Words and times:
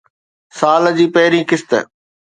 سال 0.59 0.83
جي 0.97 1.05
پهرين 1.13 1.43
قسط 1.49 1.69